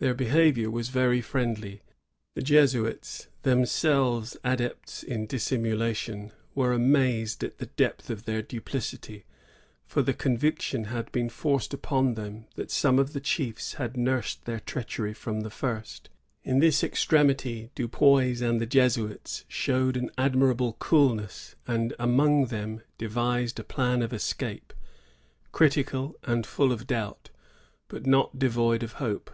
Their 0.00 0.12
behavior 0.12 0.70
was 0.70 0.90
very 0.90 1.22
friendly. 1.22 1.80
The 2.34 2.42
Jesuits, 2.42 3.28
themselves 3.42 4.36
adepts 4.44 5.02
in 5.02 5.24
dissimulation, 5.26 6.30
were 6.54 6.74
amazed 6.74 7.42
at 7.42 7.56
the 7.56 7.66
depth 7.72 8.10
of 8.10 8.26
their 8.26 8.42
duplicity; 8.42 9.24
for 9.86 10.02
the 10.02 10.12
90 10.12 10.12
THE 10.12 10.12
JESUITS 10.12 10.14
AT 10.14 10.20
ONONDAGA. 10.20 10.20
[l«5a. 10.20 10.24
canviction 10.24 10.84
had 11.06 11.12
been 11.12 11.28
forced 11.30 11.72
npon 11.78 12.14
them 12.16 12.44
Ihat 12.58 12.70
some 12.70 12.98
of 12.98 13.14
the 13.14 13.20
chiefs 13.20 13.74
had 13.74 13.96
noned 13.96 14.36
their 14.44 14.60
treachery 14.60 15.14
firom 15.14 15.42
the 15.42 15.48
first. 15.48 16.10
In 16.42 16.58
this 16.58 16.84
extremity 16.84 17.70
Da 17.74 17.86
Pays 17.88 18.42
and 18.42 18.60
the 18.60 18.66
Jesuits 18.66 19.46
showed 19.48 19.96
an 19.96 20.10
admirable 20.18 20.74
cookiess, 20.74 21.54
and 21.66 21.94
among 21.98 22.46
Ihem 22.48 22.82
demised 22.98 23.58
a 23.58 23.64
plan 23.64 24.02
of 24.02 24.12
escape, 24.12 24.74
critical 25.50 26.14
and 26.24 26.44
full 26.46 26.72
of 26.72 26.86
doubt, 26.86 27.30
bat 27.88 28.04
not 28.04 28.38
devoid 28.38 28.82
of 28.82 28.94
hope. 28.94 29.30